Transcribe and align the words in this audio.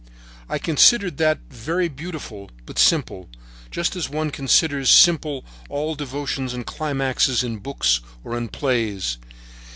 I 0.49 0.57
considered 0.57 1.17
that 1.17 1.41
very 1.51 1.87
beautiful, 1.87 2.49
but 2.65 2.79
simple, 2.79 3.29
just 3.69 3.95
as 3.95 4.09
one, 4.09 4.31
considers 4.31 4.89
simple 4.89 5.45
all 5.69 5.93
devotions 5.93 6.55
and 6.55 6.65
climaxes 6.65 7.43
in 7.43 7.57
books 7.59 7.99
or 8.23 8.35
in 8.35 8.47
plays. 8.47 9.19